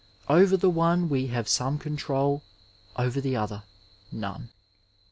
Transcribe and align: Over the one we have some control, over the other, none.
Over 0.27 0.57
the 0.57 0.67
one 0.71 1.09
we 1.09 1.27
have 1.27 1.47
some 1.47 1.77
control, 1.77 2.41
over 2.97 3.21
the 3.21 3.35
other, 3.35 3.61
none. 4.11 4.49